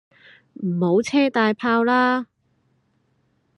[0.63, 2.25] 唔好車大炮啦